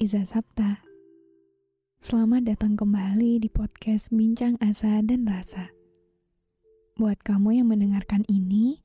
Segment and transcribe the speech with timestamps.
[0.00, 0.80] Iza Sapta.
[2.00, 5.68] Selamat datang kembali di podcast Bincang Asa dan Rasa.
[6.96, 8.80] Buat kamu yang mendengarkan ini,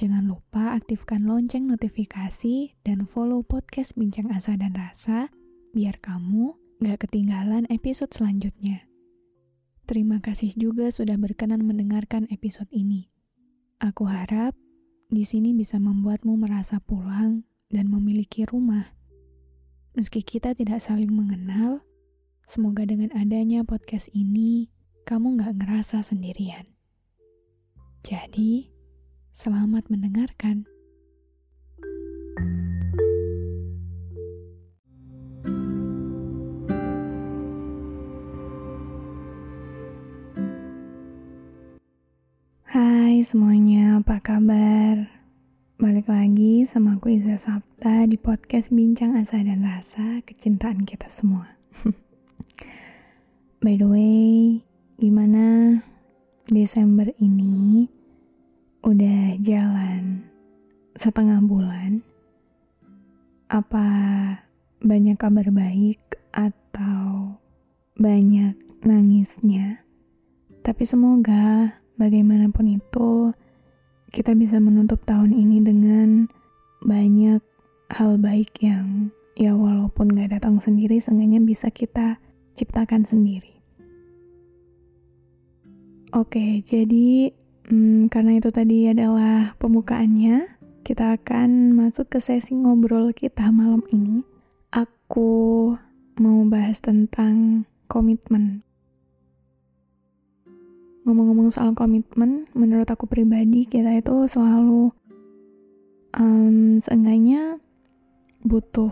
[0.00, 5.28] jangan lupa aktifkan lonceng notifikasi dan follow podcast Bincang Asa dan Rasa
[5.76, 8.88] biar kamu gak ketinggalan episode selanjutnya.
[9.84, 13.12] Terima kasih juga sudah berkenan mendengarkan episode ini.
[13.84, 14.56] Aku harap
[15.12, 18.95] di sini bisa membuatmu merasa pulang dan memiliki rumah.
[19.96, 21.80] Meski kita tidak saling mengenal,
[22.44, 24.68] semoga dengan adanya podcast ini,
[25.08, 26.68] kamu gak ngerasa sendirian.
[28.04, 28.68] Jadi,
[29.32, 30.68] selamat mendengarkan.
[42.68, 45.15] Hai semuanya, apa kabar?
[45.76, 51.44] Balik lagi sama aku Iza Sabta di podcast Bincang Asa dan Rasa Kecintaan Kita Semua.
[53.60, 54.64] By the way,
[54.96, 55.76] gimana
[56.48, 57.84] Desember ini
[58.88, 60.24] udah jalan
[60.96, 62.00] setengah bulan?
[63.52, 63.84] Apa
[64.80, 66.00] banyak kabar baik
[66.32, 67.36] atau
[68.00, 69.84] banyak nangisnya?
[70.64, 73.36] Tapi semoga bagaimanapun itu,
[74.10, 76.30] kita bisa menutup tahun ini dengan
[76.82, 77.42] banyak
[77.90, 82.18] hal baik yang ya walaupun gak datang sendiri, seenggaknya bisa kita
[82.56, 83.52] ciptakan sendiri.
[86.16, 87.30] Oke, jadi
[87.68, 94.24] hmm, karena itu tadi adalah pembukaannya, kita akan masuk ke sesi ngobrol kita malam ini.
[94.72, 95.74] Aku
[96.16, 98.65] mau bahas tentang komitmen
[101.06, 104.90] ngomong-ngomong soal komitmen, menurut aku pribadi kita itu selalu
[106.18, 107.62] um, seenggaknya
[108.42, 108.90] butuh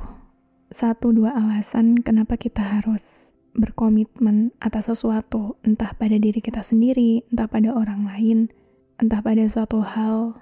[0.70, 7.46] satu dua alasan kenapa kita harus berkomitmen atas sesuatu, entah pada diri kita sendiri, entah
[7.46, 8.50] pada orang lain,
[8.98, 10.34] entah pada suatu hal.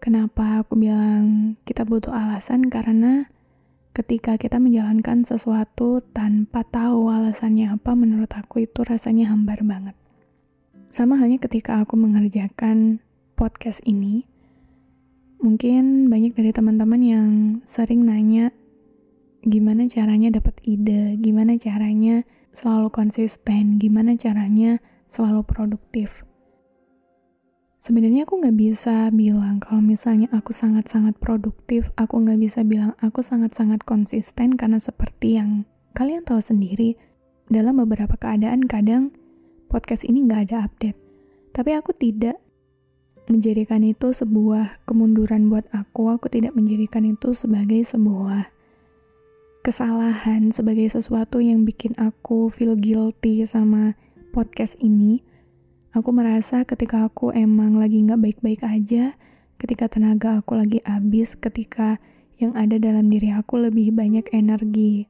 [0.00, 2.72] Kenapa aku bilang kita butuh alasan?
[2.72, 3.28] Karena
[3.92, 9.99] ketika kita menjalankan sesuatu tanpa tahu alasannya apa, menurut aku itu rasanya hambar banget.
[10.90, 12.98] Sama halnya ketika aku mengerjakan
[13.38, 14.26] podcast ini,
[15.38, 17.28] mungkin banyak dari teman-teman yang
[17.62, 18.50] sering nanya
[19.46, 26.26] gimana caranya dapat ide, gimana caranya selalu konsisten, gimana caranya selalu produktif.
[27.78, 33.22] Sebenarnya aku nggak bisa bilang kalau misalnya aku sangat-sangat produktif, aku nggak bisa bilang aku
[33.22, 35.62] sangat-sangat konsisten karena seperti yang
[35.94, 36.98] kalian tahu sendiri,
[37.46, 39.14] dalam beberapa keadaan kadang
[39.70, 40.98] podcast ini nggak ada update.
[41.54, 42.42] Tapi aku tidak
[43.30, 46.10] menjadikan itu sebuah kemunduran buat aku.
[46.18, 48.50] Aku tidak menjadikan itu sebagai sebuah
[49.62, 53.94] kesalahan, sebagai sesuatu yang bikin aku feel guilty sama
[54.34, 55.22] podcast ini.
[55.94, 59.14] Aku merasa ketika aku emang lagi nggak baik-baik aja,
[59.62, 62.02] ketika tenaga aku lagi habis, ketika
[62.42, 65.06] yang ada dalam diri aku lebih banyak energi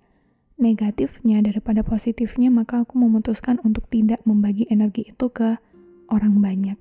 [0.60, 5.56] negatifnya daripada positifnya, maka aku memutuskan untuk tidak membagi energi itu ke
[6.12, 6.78] orang banyak.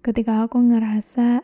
[0.00, 1.42] Ketika aku ngerasa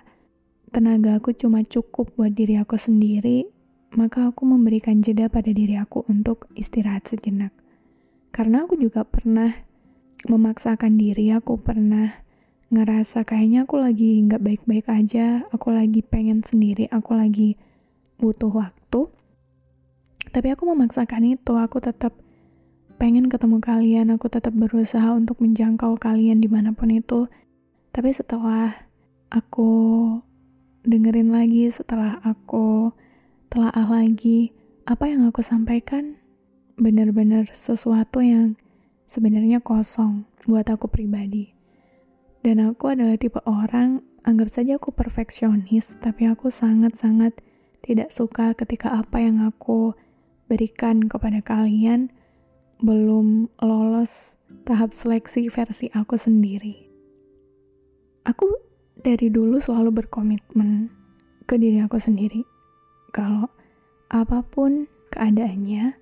[0.71, 3.51] tenaga aku cuma cukup buat diri aku sendiri,
[3.99, 7.51] maka aku memberikan jeda pada diri aku untuk istirahat sejenak.
[8.31, 9.51] Karena aku juga pernah
[10.31, 12.23] memaksakan diri, aku pernah
[12.71, 17.59] ngerasa kayaknya aku lagi nggak baik-baik aja, aku lagi pengen sendiri, aku lagi
[18.23, 18.80] butuh waktu
[20.31, 21.59] tapi aku memaksakan itu.
[21.59, 22.15] Aku tetap
[22.97, 24.15] pengen ketemu kalian.
[24.15, 27.27] Aku tetap berusaha untuk menjangkau kalian di mana pun itu.
[27.91, 28.87] Tapi setelah
[29.31, 29.71] aku
[30.87, 32.95] dengerin lagi setelah aku
[33.53, 34.55] telaah lagi
[34.89, 36.17] apa yang aku sampaikan
[36.81, 38.57] benar-benar sesuatu yang
[39.05, 41.53] sebenarnya kosong buat aku pribadi.
[42.41, 47.37] Dan aku adalah tipe orang anggap saja aku perfeksionis tapi aku sangat-sangat
[47.85, 49.93] tidak suka ketika apa yang aku
[50.51, 52.11] berikan kepada kalian
[52.83, 54.35] belum lolos
[54.67, 56.91] tahap seleksi versi aku sendiri.
[58.27, 58.51] Aku
[58.99, 60.91] dari dulu selalu berkomitmen
[61.47, 62.43] ke diri aku sendiri.
[63.15, 63.47] Kalau
[64.11, 65.95] apa pun keadaannya,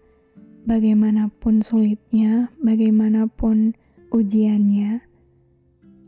[0.65, 3.77] bagaimanapun sulitnya, bagaimanapun
[4.09, 5.05] ujiannya,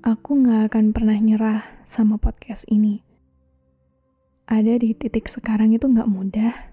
[0.01, 3.05] aku gak akan pernah nyerah sama podcast ini.
[4.49, 6.70] Ada di titik sekarang itu gak mudah.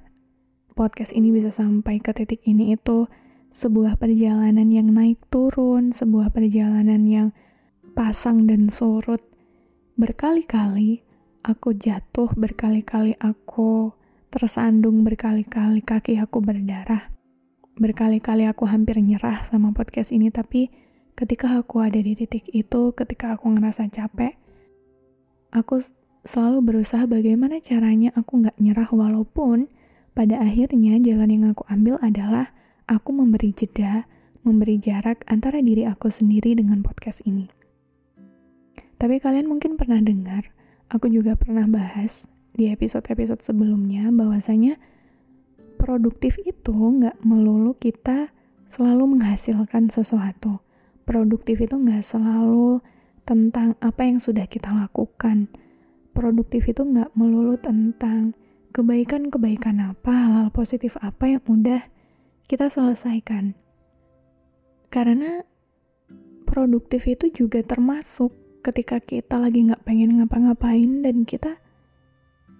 [0.77, 3.09] Podcast ini bisa sampai ke titik ini itu
[3.49, 7.33] sebuah perjalanan yang naik turun, sebuah perjalanan yang
[7.97, 9.25] pasang dan surut.
[9.97, 11.01] Berkali-kali
[11.41, 13.89] aku jatuh, berkali-kali aku
[14.29, 17.17] tersandung, berkali-kali kaki aku berdarah
[17.77, 20.73] berkali-kali aku hampir nyerah sama podcast ini, tapi
[21.13, 24.33] ketika aku ada di titik itu, ketika aku ngerasa capek,
[25.53, 25.85] aku
[26.25, 29.69] selalu berusaha bagaimana caranya aku nggak nyerah walaupun
[30.17, 32.49] pada akhirnya jalan yang aku ambil adalah
[32.89, 34.09] aku memberi jeda,
[34.41, 37.45] memberi jarak antara diri aku sendiri dengan podcast ini.
[38.97, 40.49] Tapi kalian mungkin pernah dengar,
[40.89, 42.25] aku juga pernah bahas
[42.57, 44.81] di episode-episode sebelumnya bahwasanya
[45.77, 48.33] produktif itu nggak melulu kita
[48.73, 50.65] selalu menghasilkan sesuatu.
[51.05, 52.81] Produktif itu nggak selalu
[53.21, 55.45] tentang apa yang sudah kita lakukan.
[56.17, 58.33] Produktif itu nggak melulu tentang
[58.77, 61.81] kebaikan-kebaikan apa, hal-hal positif apa yang udah
[62.45, 63.57] kita selesaikan.
[64.93, 65.41] Karena
[66.45, 68.29] produktif itu juga termasuk
[68.61, 71.57] ketika kita lagi nggak pengen ngapa-ngapain dan kita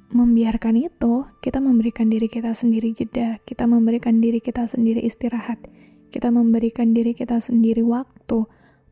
[0.10, 5.62] membiarkan itu, kita memberikan diri kita sendiri jeda, kita memberikan diri kita sendiri istirahat,
[6.10, 8.48] kita memberikan diri kita sendiri waktu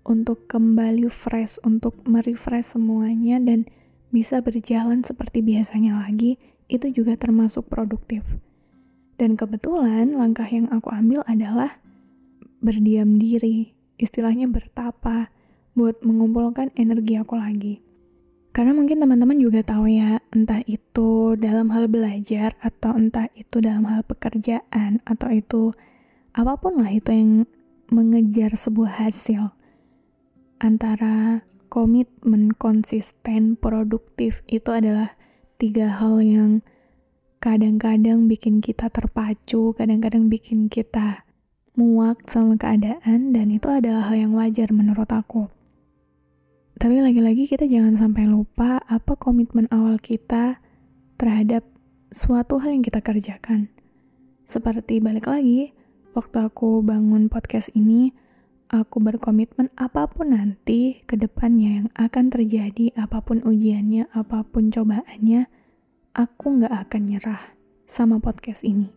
[0.06, 3.66] untuk kembali fresh, untuk merefresh semuanya dan
[4.14, 6.38] bisa berjalan seperti biasanya lagi,
[6.72, 8.26] itu juga termasuk produktif.
[9.16, 11.80] Dan kebetulan langkah yang aku ambil adalah
[12.60, 15.32] berdiam diri, istilahnya bertapa,
[15.76, 17.76] buat mengumpulkan energi aku lagi.
[18.56, 23.84] Karena mungkin teman-teman juga tahu ya, entah itu dalam hal belajar atau entah itu dalam
[23.84, 25.76] hal pekerjaan atau itu
[26.32, 27.32] apa pun lah itu yang
[27.92, 29.52] mengejar sebuah hasil.
[30.64, 35.20] Antara komitmen konsisten, produktif itu adalah
[35.56, 36.64] tiga hal yang
[37.40, 41.24] kadang-kadang bikin kita terpacu, kadang-kadang bikin kita
[41.76, 45.52] muak sama keadaan dan itu adalah hal yang wajar menurut aku.
[46.76, 50.60] Tapi lagi-lagi kita jangan sampai lupa apa komitmen awal kita
[51.16, 51.64] terhadap
[52.12, 53.72] suatu hal yang kita kerjakan.
[54.44, 55.72] Seperti balik lagi,
[56.12, 58.12] waktu aku bangun podcast ini,
[58.70, 64.74] aku berkomitmen apa pun nanti ke depannya yang akan terjadi, apa pun ujiannya, apa pun
[64.74, 65.46] cobaannya,
[66.18, 67.44] aku nggak akan nyerah
[67.86, 68.90] sama podcast ini.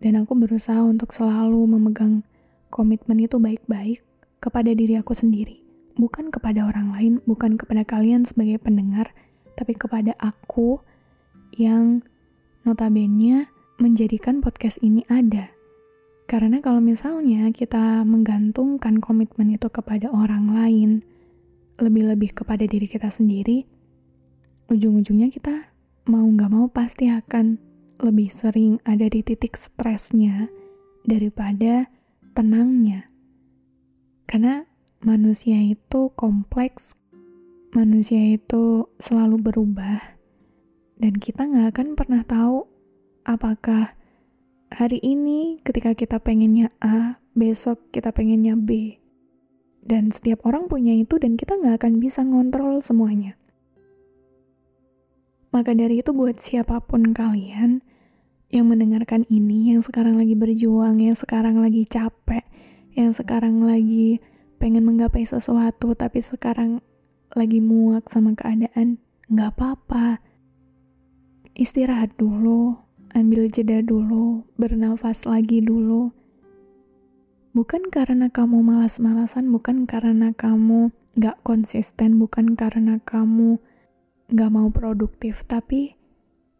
[0.00, 2.24] Dan aku berusaha untuk selalu memegang
[2.72, 4.00] komitmen itu baik-baik
[4.40, 5.60] kepada diri aku sendiri
[6.00, 9.12] bukan kepada orang lain, bukan kepada kalian sebagai pendengar,
[9.52, 10.80] tapi kepada aku
[11.52, 12.00] yang
[12.64, 15.52] notabene menjadikan podcast ini ada.
[16.30, 20.90] Karena kalau misalnya kita menggantungkan komitmen itu kepada orang lain,
[21.82, 23.66] lebih-lebih kepada diri kita sendiri,
[24.70, 25.74] ujung-ujungnya kita
[26.06, 27.58] mau nggak mau pasti akan
[27.98, 30.46] lebih sering ada di titik stresnya
[31.02, 31.90] daripada
[32.38, 33.10] tenangnya.
[34.30, 34.62] Karena
[35.02, 36.94] manusia itu kompleks,
[37.74, 39.98] manusia itu selalu berubah,
[40.94, 42.70] dan kita nggak akan pernah tahu
[43.26, 43.98] apakah
[44.70, 49.02] hari ini ketika kita pengennya A, besok kita pengennya B.
[49.82, 53.34] Dan setiap orang punya itu dan kita nggak akan bisa ngontrol semuanya.
[55.50, 57.82] Maka dari itu buat siapa pun kalian
[58.50, 62.46] yang mendengarkan ini, yang sekarang lagi berjuang, yang sekarang lagi capek,
[62.94, 64.22] yang sekarang lagi
[64.62, 66.78] pengen menggapai sesuatu tapi sekarang
[67.34, 70.22] lagi muak sama keadaan, nggak apa-apa.
[71.58, 72.78] Istirahat dulu,
[73.14, 76.14] ambil jeda dulu, bernafas lagi dulu.
[77.50, 83.58] Bukan karena kamu malas-malasan, bukan karena kamu nggak konsisten, bukan karena kamu
[84.30, 85.98] nggak mau produktif, tapi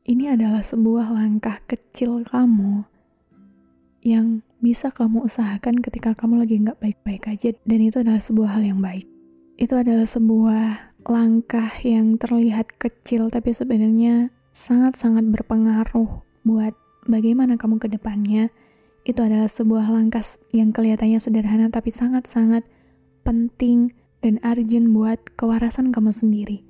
[0.02, 2.83] ini adalah sebuah langkah kecil kamu
[4.02, 8.62] yang bisa kamu usahakan ketika kamu lagi nggak baik-baik aja dan itu adalah sebuah hal
[8.66, 9.07] yang baik.
[9.61, 16.73] Itu adalah sebuah langkah yang terlihat kecil tapi sebenarnya sangat-sangat berpengaruh buat
[17.06, 18.52] bagaimana kamu ke depannya.
[19.02, 22.68] Itu adalah sebuah langkah yang kelihatannya sederhana tapi sangat-sangat
[23.25, 26.61] penting dan urgent buat kewarasan kamu sendiri.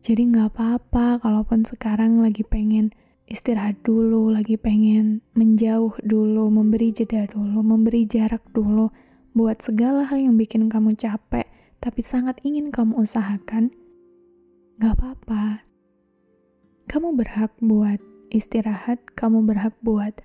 [0.00, 2.92] Jadi nggak apa-apa kalaupun sekarang lagi pengen
[3.28, 8.90] istirahat dulu, lagi pengen menjauh dulu, memberi jeda dulu, memberi jarak dulu
[9.36, 11.46] buat segala hal yang bikin kamu capek,
[11.78, 13.70] tapi sangat ingin kamu usahakan,
[14.82, 15.62] gak apa-apa.
[16.90, 20.22] Kamu berhak buat istirahat, kamu berhak buat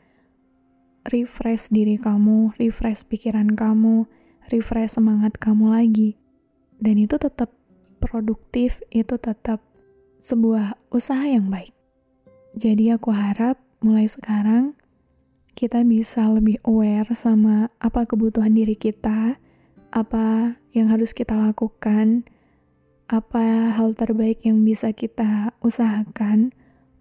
[1.09, 4.09] refresh diri kamu, refresh pikiran kamu,
[4.49, 6.17] refresh semangat kamu lagi.
[6.77, 7.53] Dan itu tetap
[8.01, 9.61] produktif, itu tetap
[10.21, 11.73] sebuah usaha yang baik.
[12.55, 14.73] Jadi aku harap mulai sekarang
[15.55, 19.39] kita bisa lebih aware sama apa kebutuhan diri kita,
[19.93, 22.27] apa yang harus kita lakukan,
[23.07, 26.51] apa hal terbaik yang bisa kita usahakan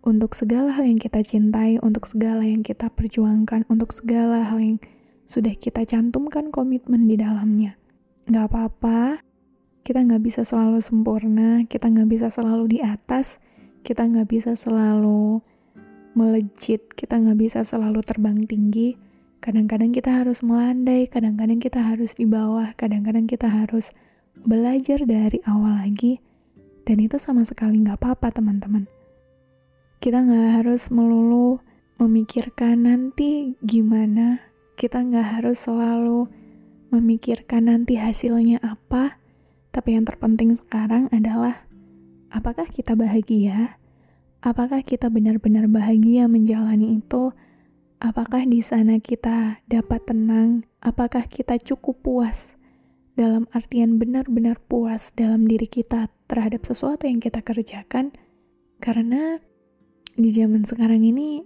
[0.04, 4.78] untuk segala hal yang kita cintai, untuk segala yang kita perjuangkan, untuk segala hal yang
[5.24, 7.80] sudah kita cantumkan komitmen di dalamnya.
[8.28, 9.24] Gak apa-apa,
[9.80, 13.40] kita gak bisa selalu sempurna, kita gak bisa selalu di atas,
[13.80, 15.40] kita gak bisa selalu
[16.12, 19.00] melejit, kita gak bisa selalu terbang tinggi.
[19.40, 23.88] Kadang-kadang kita harus melandai, kadang-kadang kita harus di bawah, kadang-kadang kita harus
[24.44, 26.20] belajar dari awal lagi.
[26.84, 28.84] Dan itu sama sekali gak apa-apa teman-teman
[30.04, 31.64] kita nggak harus melulu
[31.96, 34.36] memikirkan nanti gimana.
[34.76, 36.28] Kita nggak harus selalu
[36.92, 39.16] memikirkan nanti hasilnya apa.
[39.72, 41.64] Tapi yang terpenting sekarang adalah
[42.28, 43.80] apakah kita bahagia?
[44.44, 47.32] Apakah kita benar-benar bahagia menjalani itu?
[47.96, 50.68] Apakah di sana kita dapat tenang?
[50.84, 52.60] Apakah kita cukup puas?
[53.16, 58.12] Dalam artian benar-benar puas dalam diri kita terhadap sesuatu yang kita kerjakan,
[58.84, 59.40] karena
[60.14, 61.42] di zaman sekarang ini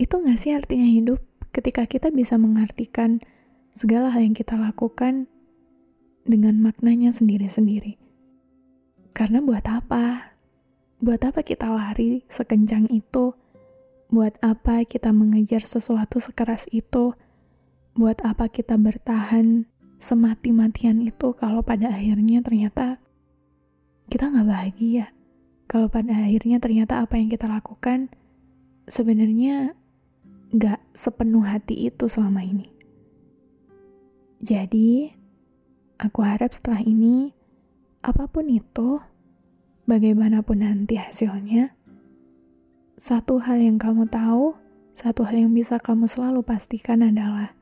[0.00, 1.20] itu gak sih artinya hidup
[1.52, 3.20] ketika kita bisa mengartikan
[3.68, 5.28] segala hal yang kita lakukan
[6.24, 8.00] dengan maknanya sendiri-sendiri.
[9.12, 10.32] Karena buat apa?
[11.00, 13.36] Buat apa kita lari sekencang itu?
[14.08, 17.12] Buat apa kita mengejar sesuatu sekeras itu?
[17.92, 19.68] Buat apa kita bertahan
[20.00, 22.96] semati-matian itu kalau pada akhirnya ternyata
[24.08, 25.12] kita nggak bahagia?
[25.70, 28.10] Kalau pada akhirnya ternyata apa yang kita lakukan
[28.90, 29.78] sebenarnya
[30.50, 32.74] gak sepenuh hati itu selama ini.
[34.42, 35.14] Jadi,
[35.94, 37.30] aku harap setelah ini,
[38.02, 38.98] apa pun itu,
[39.86, 41.70] bagaimanapun nanti hasilnya,
[42.98, 44.58] satu hal yang kamu tahu,
[44.90, 47.54] satu hal yang bisa kamu selalu pastikan adalah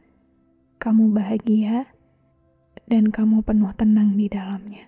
[0.80, 1.92] kamu bahagia
[2.88, 4.87] dan kamu penuh tenang di dalamnya.